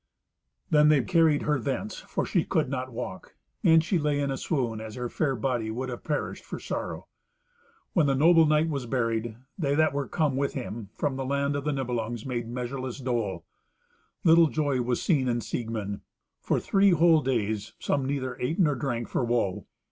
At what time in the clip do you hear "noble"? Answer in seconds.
8.15-8.47